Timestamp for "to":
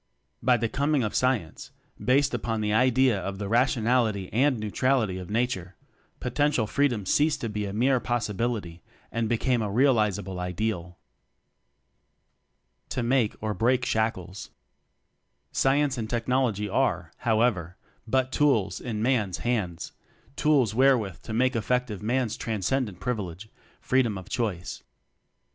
7.41-7.49, 12.89-13.03, 21.21-21.31